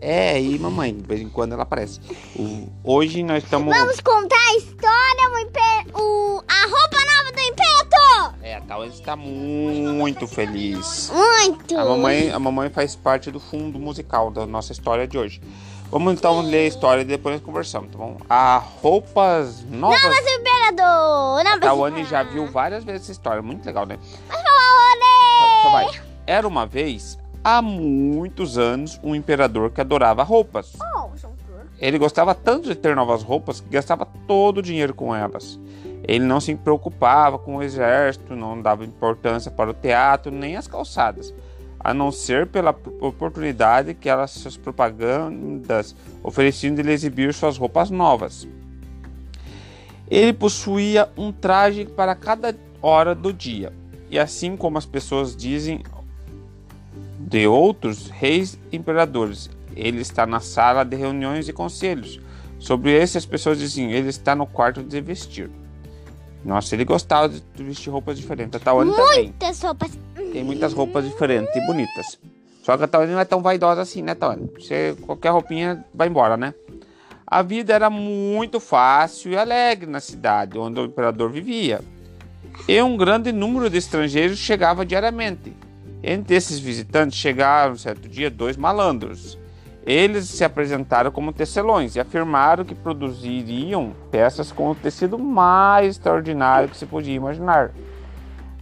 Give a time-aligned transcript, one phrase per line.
[0.00, 2.00] É, e mamãe, de vez em quando ela aparece.
[2.34, 3.76] O- hoje nós estamos.
[3.76, 8.34] Vamos contar a história, o, impe- o- a roupa nova do Impeto!
[8.42, 11.10] É, a Tawane está muito feliz.
[11.14, 11.76] Muito!
[11.78, 15.40] A mamãe, a mamãe faz parte do fundo musical da nossa história de hoje.
[15.90, 18.16] Vamos então ler a história e depois conversamos, tá bom?
[18.28, 20.00] A roupas novas.
[20.02, 21.40] Novas do Imperador!
[21.40, 23.98] A Novas Tawane já viu várias vezes essa história, muito legal, né?
[24.28, 25.84] Mas Então ler!
[25.84, 26.00] vai.
[26.26, 30.74] Era uma vez, há muitos anos, um imperador que adorava roupas.
[30.80, 31.10] Oh.
[31.80, 35.58] Ele gostava tanto de ter novas roupas que gastava todo o dinheiro com elas.
[36.06, 40.66] Ele não se preocupava com o exército, não dava importância para o teatro nem as
[40.66, 41.32] calçadas,
[41.78, 47.88] a não ser pela oportunidade que elas suas propagandas ofereciam de ele exibir suas roupas
[47.90, 48.46] novas.
[50.10, 53.72] Ele possuía um traje para cada hora do dia,
[54.10, 55.82] e assim como as pessoas dizem
[57.30, 62.20] de outros reis e imperadores, ele está na sala de reuniões e conselhos.
[62.58, 65.48] Sobre esse, as pessoas dizem, ele está no quarto de vestir.
[66.44, 68.60] Nossa, ele gostava de vestir roupas diferentes.
[68.60, 69.24] A Tawane também.
[69.24, 69.98] Muitas roupas.
[70.32, 72.18] Tem muitas roupas diferentes e bonitas.
[72.64, 74.50] Só que a Tawane não é tão vaidosa assim, né, Tawane?
[74.58, 76.52] Você, qualquer roupinha vai embora, né?
[77.24, 81.80] A vida era muito fácil e alegre na cidade onde o imperador vivia.
[82.66, 85.54] E um grande número de estrangeiros chegava diariamente.
[86.02, 89.38] Entre esses visitantes chegaram, certo dia, dois malandros.
[89.84, 96.68] Eles se apresentaram como tecelões e afirmaram que produziriam peças com o tecido mais extraordinário
[96.68, 97.72] que se podia imaginar.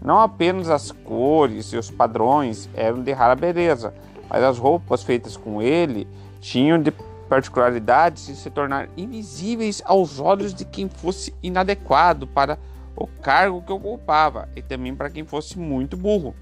[0.02, 3.94] Não apenas as cores e os padrões eram de rara beleza,
[4.28, 6.08] mas as roupas feitas com ele
[6.40, 6.92] tinham de
[7.28, 12.58] particularidades de se tornar invisíveis aos olhos de quem fosse inadequado para
[12.96, 16.34] o cargo que ocupava e também para quem fosse muito burro.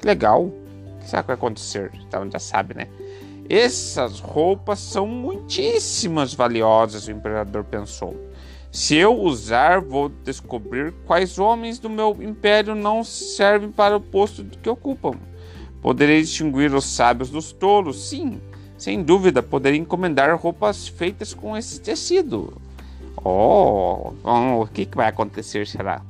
[0.00, 0.44] Que legal!
[0.44, 1.92] O que será que vai acontecer?
[2.06, 2.88] Então já sabe, né?
[3.50, 8.16] Essas roupas são muitíssimas valiosas, o imperador pensou.
[8.72, 14.42] Se eu usar, vou descobrir quais homens do meu império não servem para o posto
[14.44, 15.18] que ocupam.
[15.82, 18.40] Poderei distinguir os sábios dos tolos, sim.
[18.78, 22.56] Sem dúvida, poderei encomendar roupas feitas com esse tecido.
[23.22, 26.00] Oh, oh, o que vai acontecer, será?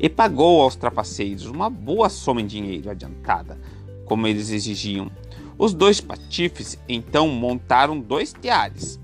[0.00, 3.60] E pagou aos trapaceiros uma boa soma em dinheiro adiantada,
[4.06, 5.10] como eles exigiam.
[5.58, 8.98] Os dois patifes então montaram dois teares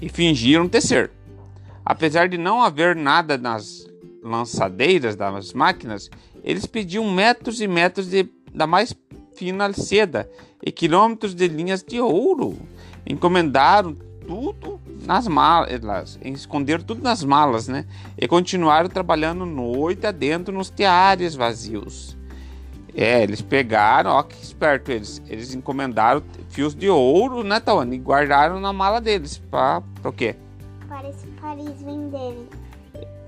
[0.00, 1.10] e fingiram tecer.
[1.84, 3.86] Apesar de não haver nada nas
[4.22, 6.08] lançadeiras das máquinas,
[6.44, 8.94] eles pediam metros e metros de, da mais
[9.34, 10.30] fina seda
[10.64, 12.56] e quilômetros de linhas de ouro.
[13.04, 13.94] Encomendaram
[14.26, 14.73] tudo
[15.06, 17.84] nas malas, esconderam tudo nas malas, né?
[18.16, 22.16] E continuaram trabalhando noite adentro nos teares vazios.
[22.96, 25.20] É, eles pegaram, ó que esperto eles.
[25.28, 27.96] Eles encomendaram fios de ouro, né, Tawane?
[27.96, 29.38] E guardaram na mala deles.
[29.50, 30.36] Pra, pra o quê?
[30.88, 32.46] Parece Paris venderem.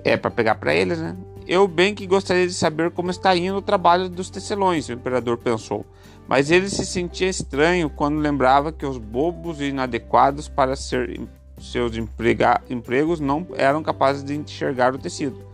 [0.04, 1.16] É, para pegar para eles, né?
[1.48, 5.36] Eu bem que gostaria de saber como está indo o trabalho dos tecelões, o imperador
[5.36, 5.84] pensou.
[6.28, 11.20] Mas ele se sentia estranho quando lembrava que os bobos e inadequados para ser,
[11.58, 15.44] seus emprega, empregos não eram capazes de enxergar o tecido.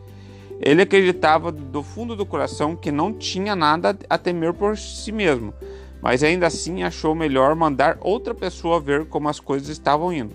[0.61, 5.53] Ele acreditava do fundo do coração que não tinha nada a temer por si mesmo,
[6.01, 10.35] mas ainda assim achou melhor mandar outra pessoa ver como as coisas estavam indo.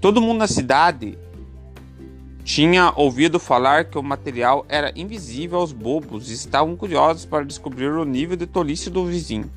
[0.00, 1.18] Todo mundo na cidade
[2.42, 7.90] tinha ouvido falar que o material era invisível aos bobos e estavam curiosos para descobrir
[7.90, 9.50] o nível de tolice do vizinho.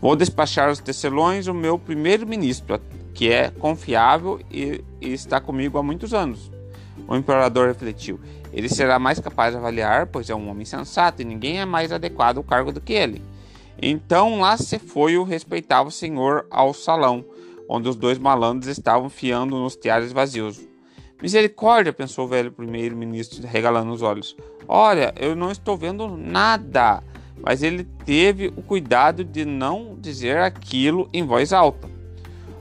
[0.00, 2.80] Vou despachar os tecelões o meu primeiro-ministro,
[3.14, 6.50] que é confiável e, e está comigo há muitos anos.
[7.08, 8.20] O imperador refletiu.
[8.52, 11.92] Ele será mais capaz de avaliar, pois é um homem sensato e ninguém é mais
[11.92, 13.22] adequado ao cargo do que ele.
[13.80, 17.24] Então lá se foi o respeitável senhor ao salão,
[17.68, 20.60] onde os dois malandros estavam fiando nos teares vazios.
[21.20, 24.36] Misericórdia, pensou o velho primeiro-ministro, regalando os olhos.
[24.68, 27.02] Olha, eu não estou vendo nada.
[27.42, 31.88] Mas ele teve o cuidado de não dizer aquilo em voz alta.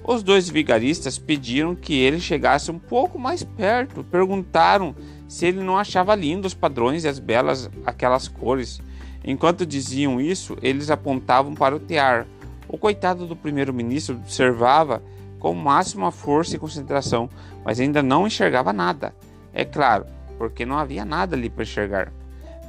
[0.08, 4.04] Os dois vigaristas pediram que ele chegasse um pouco mais perto.
[4.04, 4.96] Perguntaram
[5.28, 8.80] se ele não achava lindo os padrões e as belas aquelas cores.
[9.24, 12.28] Enquanto diziam isso, eles apontavam para o tear.
[12.68, 15.02] O coitado do primeiro-ministro observava
[15.40, 17.28] com máxima força e concentração,
[17.64, 19.16] mas ainda não enxergava nada.
[19.54, 20.06] É claro,
[20.38, 22.12] porque não havia nada ali para enxergar.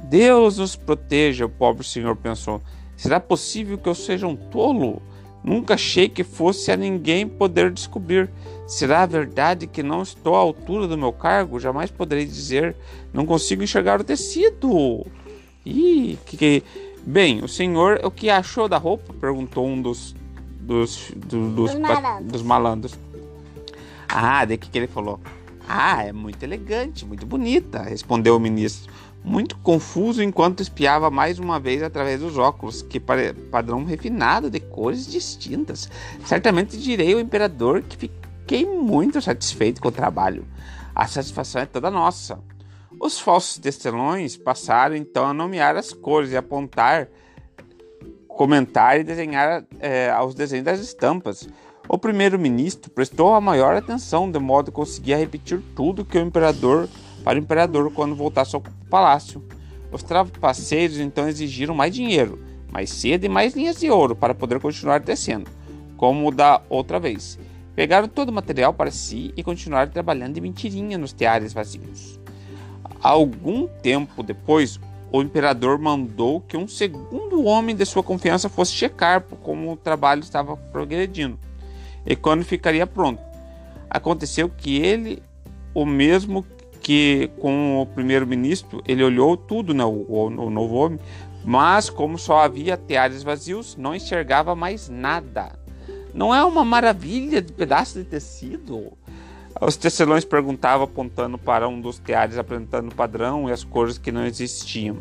[0.03, 2.61] Deus nos proteja, o pobre senhor pensou.
[2.95, 5.01] Será possível que eu seja um tolo?
[5.43, 8.29] Nunca achei que fosse a ninguém poder descobrir.
[8.67, 11.59] Será verdade que não estou à altura do meu cargo?
[11.59, 12.75] Jamais poderei dizer.
[13.13, 15.05] Não consigo enxergar o tecido.
[15.65, 16.63] Ih, que, que...
[17.05, 19.13] Bem, o senhor, o que achou da roupa?
[19.13, 20.13] Perguntou um dos
[20.59, 22.31] dos, do- dos, Dos malandros.
[22.31, 22.99] dos malandros.
[24.09, 25.17] Ah, o que, que ele falou?
[25.67, 28.91] Ah, é muito elegante, muito bonita, respondeu o ministro.
[29.23, 35.05] Muito confuso enquanto espiava mais uma vez através dos óculos, que padrão refinado de cores
[35.05, 35.89] distintas.
[36.23, 40.47] Certamente direi ao imperador que fiquei muito satisfeito com o trabalho.
[40.95, 42.39] A satisfação é toda nossa.
[42.99, 47.09] Os falsos testelões passaram então a nomear as cores e apontar,
[48.27, 51.49] comentar e desenhar eh, os desenhos das estampas.
[51.89, 56.89] O primeiro-ministro prestou a maior atenção, de modo que conseguia repetir tudo que o imperador
[57.23, 59.41] para o imperador quando voltasse ao palácio.
[59.89, 64.59] Os trapaceiros então exigiram mais dinheiro, mais seda e mais linhas de ouro para poder
[64.59, 65.49] continuar tecendo,
[65.95, 67.39] como da outra vez.
[67.73, 72.19] Pegaram todo o material para si e continuaram trabalhando de mentirinha nos teares vazios.
[73.01, 74.77] Algum tempo depois,
[75.09, 80.19] o imperador mandou que um segundo homem de sua confiança fosse checar como o trabalho
[80.19, 81.46] estava progredindo
[82.07, 83.21] e quando ficaria pronto.
[83.89, 85.21] Aconteceu que ele,
[85.73, 86.45] o mesmo
[86.81, 90.99] que com o primeiro-ministro, ele olhou tudo, né, o, o, o novo homem,
[91.43, 95.59] mas como só havia teares vazios, não enxergava mais nada.
[96.13, 98.93] Não é uma maravilha de pedaço de tecido?
[99.59, 104.11] Os tecelões perguntavam, apontando para um dos teares, apresentando o padrão e as cores que
[104.11, 104.97] não existiam.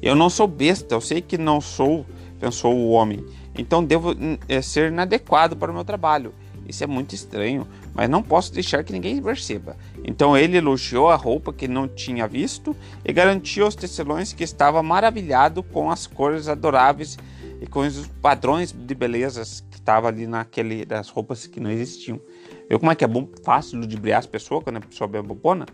[0.00, 2.06] Eu não sou besta, eu sei que não sou,
[2.40, 3.24] pensou o homem.
[3.56, 4.14] Então devo
[4.48, 6.34] é, ser inadequado para o meu trabalho.
[6.66, 9.76] Isso é muito estranho, mas não posso deixar que ninguém perceba.
[10.04, 14.82] Então ele elogiou a roupa que não tinha visto e garantiu aos tecelões que estava
[14.82, 17.18] maravilhado com as cores adoráveis
[17.60, 22.20] e com os padrões de belezas que estavam ali naquele das roupas que não existiam.
[22.68, 25.22] Viu como é que é bom, fácil ludibriar as pessoas quando a pessoa é bem
[25.22, 25.66] bobona?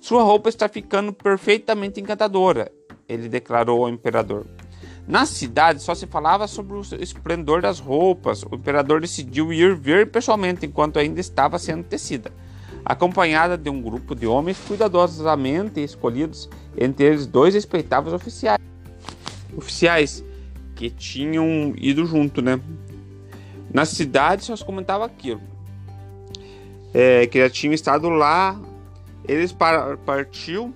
[0.00, 2.70] Sua roupa está ficando perfeitamente encantadora,
[3.08, 4.46] ele declarou ao imperador.
[5.06, 8.42] Na cidade só se falava sobre o esplendor das roupas.
[8.42, 12.32] O imperador decidiu ir ver pessoalmente enquanto ainda estava sendo tecida,
[12.84, 18.58] acompanhada de um grupo de homens cuidadosamente escolhidos, entre eles dois respeitáveis oficiais,
[19.56, 20.24] oficiais
[20.74, 22.58] que tinham ido junto, né?
[23.72, 25.42] Na cidade só se comentava aquilo,
[26.94, 28.58] é, que já tinham estado lá.
[29.26, 30.74] Eles par partiu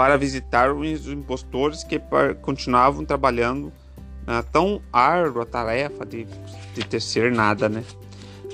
[0.00, 2.00] para visitar os impostores que
[2.40, 3.70] continuavam trabalhando
[4.26, 6.26] na tão árdua tarefa de,
[6.74, 7.84] de tecer nada, né?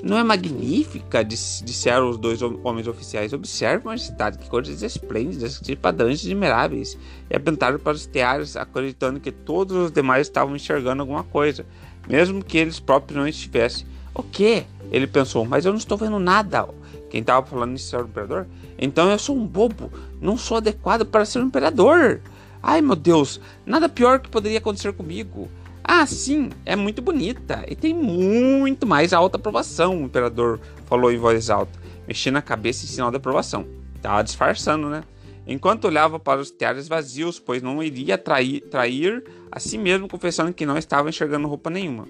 [0.03, 3.31] Não é magnífica, disseram os dois homens oficiais.
[3.31, 6.97] Observe, majestade, que cores esplêndidas, que padrões admiráveis.
[7.29, 11.65] E apontaram para os teares, acreditando que todos os demais estavam enxergando alguma coisa,
[12.09, 13.87] mesmo que eles próprios não estivessem.
[14.17, 14.65] O quê?
[14.91, 16.67] Ele pensou, mas eu não estou vendo nada.
[17.07, 18.47] Quem estava falando isso era o imperador?
[18.79, 22.19] Então eu sou um bobo, não sou adequado para ser um imperador.
[22.61, 25.47] Ai meu Deus, nada pior que poderia acontecer comigo.
[25.83, 31.17] Ah, sim, é muito bonita e tem muito mais alta aprovação, o imperador falou em
[31.17, 33.67] voz alta, mexendo a cabeça em sinal de aprovação.
[33.95, 35.03] Estava disfarçando, né?
[35.45, 40.51] Enquanto olhava para os teares vazios, pois não iria trair, trair a si mesmo, confessando
[40.51, 42.05] que não estava enxergando roupa nenhuma.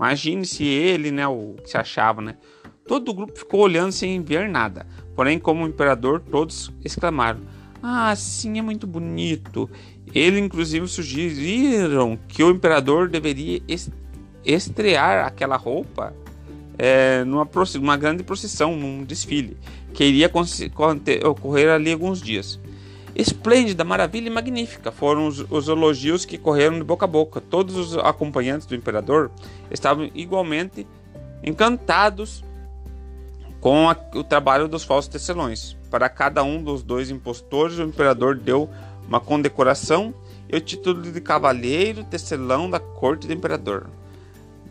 [0.00, 2.36] Imagine se ele, né, o que se achava, né?
[2.88, 4.86] Todo o grupo ficou olhando sem ver nada.
[5.14, 7.40] Porém, como imperador, todos exclamaram:
[7.82, 9.68] Ah, sim, é muito bonito.
[10.14, 13.60] Ele, inclusive, sugeriram que o imperador deveria
[14.42, 16.14] estrear aquela roupa
[16.78, 19.54] é, numa, numa grande procissão, num desfile,
[19.92, 20.30] que iria
[21.28, 22.58] ocorrer ali alguns dias.
[23.14, 27.40] Esplêndida, maravilha e magnífica foram os, os, elogios que correram de boca a boca.
[27.40, 29.30] Todos os acompanhantes do imperador
[29.70, 30.86] estavam igualmente
[31.42, 32.44] encantados
[33.60, 35.76] com a, o trabalho dos falsos tecelões.
[35.90, 38.70] Para cada um dos dois impostores, o imperador deu
[39.06, 40.14] uma condecoração
[40.48, 43.88] e o título de cavalheiro tecelão da corte do imperador.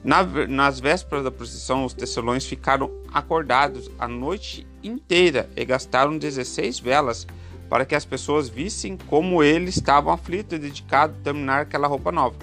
[0.04, 6.80] Na, nas vésperas da procissão, os tecelões ficaram acordados a noite inteira e gastaram 16
[6.80, 7.28] velas
[7.70, 12.12] para que as pessoas vissem como eles estavam aflitos e dedicados a terminar aquela roupa
[12.12, 12.36] nova.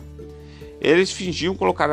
[0.80, 1.90] Eles fingiam colocar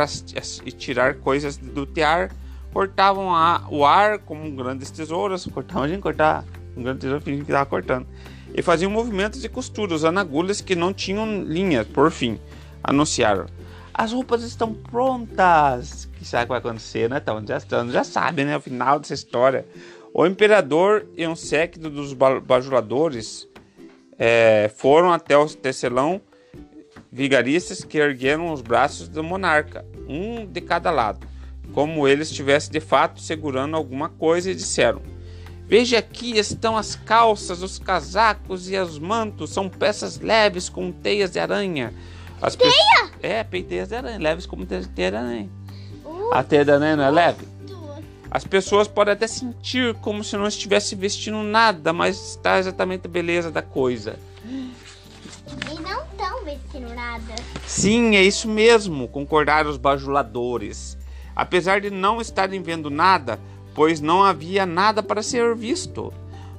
[0.65, 2.31] e tirar coisas do tear
[2.73, 6.43] cortavam a, o ar como grandes tesouras, cortavam a gente cortar
[6.75, 8.07] um grande tesouro fingindo que estava cortando,
[8.53, 11.87] e faziam movimentos de costura usando agulhas que não tinham linhas.
[11.87, 12.39] Por fim,
[12.83, 13.45] anunciaram:
[13.93, 16.09] as roupas estão prontas.
[16.17, 17.21] Que sabe o que vai acontecer, né?
[17.21, 17.59] Então já,
[17.91, 18.57] já sabe, né?
[18.57, 19.65] O final dessa história.
[20.13, 23.47] O imperador e um séquito dos bajuladores
[24.17, 26.21] é, foram até o tecelão
[27.11, 31.33] vigaristas que ergueram os braços do monarca, um de cada lado
[31.73, 35.01] como ele estivesse de fato segurando alguma coisa, e disseram:
[35.65, 41.31] Veja aqui estão as calças, os casacos e os mantos, são peças leves com teias
[41.31, 41.93] de aranha.
[42.41, 42.71] As Teia?
[43.21, 45.49] É, teias de aranha, leves como teias de aranha.
[46.31, 47.52] A teda, né, não é leve?
[48.33, 53.09] As pessoas podem até sentir como se não estivesse vestindo nada, mas está exatamente a
[53.09, 54.17] beleza da coisa.
[54.43, 54.73] E
[55.79, 57.35] não estão vestindo nada.
[57.67, 60.97] Sim, é isso mesmo, concordaram os bajuladores.
[61.35, 63.39] Apesar de não estarem vendo nada,
[63.75, 66.11] pois não havia nada para ser visto.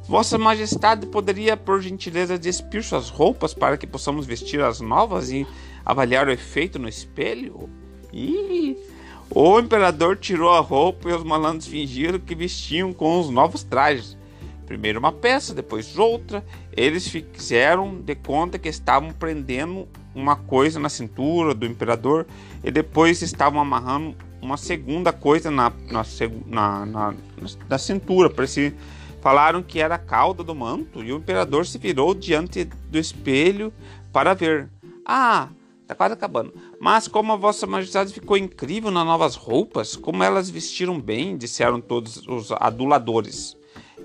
[0.06, 5.44] Vossa Majestade poderia, por gentileza, despir suas roupas para que possamos vestir as novas e
[5.84, 7.68] avaliar o efeito no espelho?
[8.12, 8.93] Ih!
[9.30, 14.16] O imperador tirou a roupa e os malandros fingiram que vestiam com os novos trajes.
[14.66, 16.44] Primeiro uma peça, depois outra.
[16.72, 22.26] Eles fizeram de conta que estavam prendendo uma coisa na cintura do imperador
[22.62, 26.04] e depois estavam amarrando uma segunda coisa na, na,
[26.46, 27.14] na, na,
[27.68, 28.30] na cintura.
[28.30, 28.74] Parecia,
[29.20, 33.72] falaram que era a cauda do manto e o imperador se virou diante do espelho
[34.12, 34.68] para ver.
[35.04, 35.48] Ah,
[35.86, 36.52] tá quase acabando.
[36.80, 41.80] Mas como a vossa majestade ficou incrível nas novas roupas, como elas vestiram bem, disseram
[41.80, 43.56] todos os aduladores.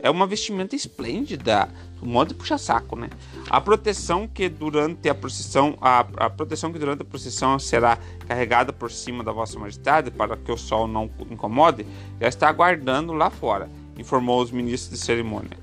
[0.01, 1.67] É uma vestimenta esplêndida,
[2.01, 3.09] monte de puxa-saco, né?
[3.49, 8.71] A proteção que durante a procissão, a, a, proteção que durante a procissão será carregada
[8.71, 11.85] por cima da vossa majestade para que o sol não incomode,
[12.19, 15.57] já está aguardando lá fora, informou os ministros de cerimônia.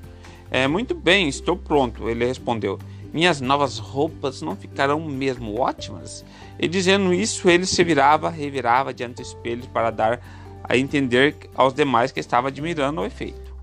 [0.51, 2.79] É muito bem, estou pronto, ele respondeu.
[3.17, 6.23] Minhas novas roupas não ficarão mesmo ótimas?
[6.59, 10.21] E dizendo isso, ele se virava, revirava diante do espelho para dar
[10.63, 13.57] a entender aos demais que estava admirando o efeito.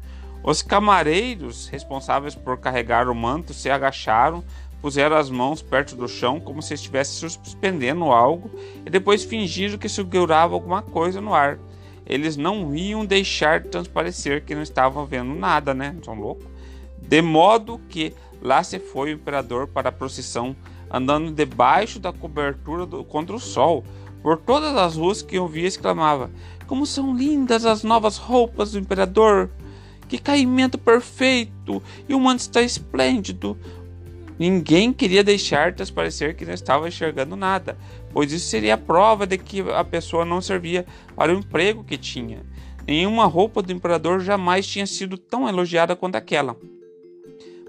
[0.44, 4.44] Os camareiros responsáveis por carregar o manto se agacharam,
[4.82, 8.50] puseram as mãos perto do chão como se estivesse suspendendo algo
[8.84, 11.60] e depois fingiram que segurava alguma coisa no ar.
[12.08, 15.96] Eles não iam deixar transparecer que não estavam vendo nada, né?
[16.04, 16.48] São loucos.
[16.98, 20.56] De modo que lá se foi o imperador para a procissão,
[20.92, 23.84] andando debaixo da cobertura do, contra o sol.
[24.22, 26.30] Por todas as ruas que ouvia exclamava:
[26.68, 29.50] Como são lindas as novas roupas do imperador!
[30.08, 31.82] Que caimento perfeito!
[32.08, 33.58] E o manto está esplêndido.
[34.38, 37.78] Ninguém queria deixar transparecer que não estava enxergando nada,
[38.12, 40.86] pois isso seria a prova de que a pessoa não servia
[41.16, 42.44] para o emprego que tinha.
[42.86, 46.58] Nenhuma roupa do imperador jamais tinha sido tão elogiada quanto aquela.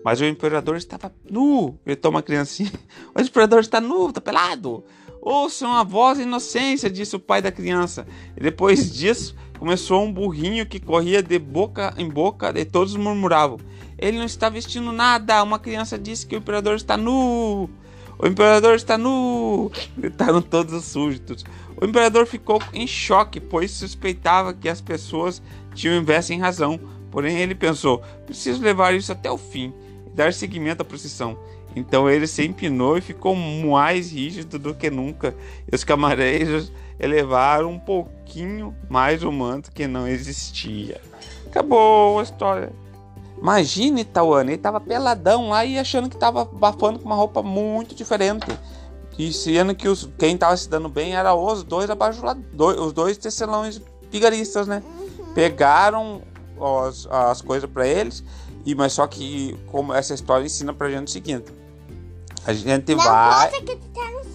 [0.05, 2.71] Mas o imperador estava nu, gritou uma criancinha.
[3.17, 4.85] O imperador está nu, está pelado.
[5.23, 8.07] Ouçam a voz e inocência, disse o pai da criança.
[8.37, 13.59] E depois disso, começou um burrinho que corria de boca em boca e todos murmuravam:
[13.97, 15.43] Ele não está vestindo nada.
[15.43, 17.71] Uma criança disse que o imperador está nu.
[18.19, 19.73] O imperador está nu!
[19.97, 21.45] Gritaram todos os súditos.
[21.81, 25.41] O imperador ficou em choque, pois suspeitava que as pessoas
[25.75, 26.79] tivessem razão.
[27.11, 29.73] Porém, ele pensou: preciso levar isso até o fim
[30.15, 31.37] dar seguimento à procissão.
[31.77, 35.35] Então ele se empinou e ficou mais rígido do que nunca.
[35.71, 41.01] E os camareiros elevaram um pouquinho mais o manto que não existia.
[41.47, 42.73] Acabou a história.
[43.37, 47.95] Imagine, Tawane, ele tava peladão lá e achando que tava bafando com uma roupa muito
[47.95, 48.47] diferente.
[49.19, 53.17] E sendo que os, quem tava se dando bem era os dois abajuladores, os dois
[53.19, 53.81] tecelões
[54.11, 54.83] pigaristas, né?
[55.35, 56.23] Pegaram
[56.87, 58.25] as, as coisas para eles,
[58.65, 61.53] e mas só que como essa história ensina pra gente o seguinte:
[62.47, 63.51] a gente não vai.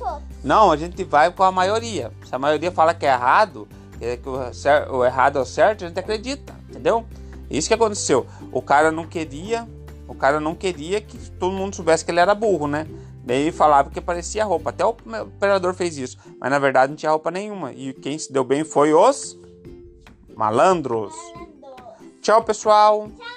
[0.02, 0.44] outros.
[0.44, 2.12] Não, a gente vai com a maioria.
[2.28, 3.68] Se a maioria fala que é errado,
[4.00, 7.06] é que o, cer- o errado é o certo, a gente acredita, entendeu?
[7.50, 8.26] Isso que aconteceu.
[8.52, 9.68] O cara não queria,
[10.08, 12.88] o cara não queria que todo mundo soubesse que ele era burro, né?
[13.24, 14.70] Daí falava que parecia roupa.
[14.70, 17.74] Até o operador fez isso, mas na verdade não tinha roupa nenhuma.
[17.74, 19.38] E quem se deu bem foi os
[20.36, 21.14] malandros.
[22.22, 23.08] Tchau, pessoal.
[23.10, 23.28] Tchau,